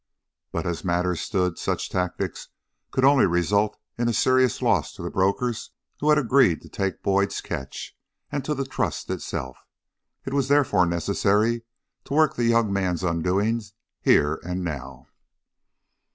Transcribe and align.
But 0.51 0.65
as 0.65 0.83
matters 0.83 1.21
stood, 1.21 1.59
such 1.59 1.89
tactics 1.91 2.47
could 2.89 3.05
only 3.05 3.27
result 3.27 3.77
in 3.99 4.09
a 4.09 4.13
serious 4.13 4.59
loss 4.59 4.91
to 4.93 5.03
the 5.03 5.11
brokers 5.11 5.69
who 5.99 6.09
had 6.09 6.17
agreed 6.17 6.63
to 6.63 6.69
take 6.69 7.03
Boyd's 7.03 7.39
catch, 7.39 7.95
and 8.31 8.43
to 8.43 8.55
the 8.55 8.65
Trust 8.65 9.11
itself. 9.11 9.57
It 10.25 10.33
was 10.33 10.47
therefore 10.47 10.87
necessary 10.87 11.65
to 12.05 12.15
work 12.15 12.35
the 12.35 12.45
young 12.45 12.73
man's 12.73 13.03
undoing 13.03 13.61
here 14.01 14.39
and 14.43 14.63
now. 14.63 15.05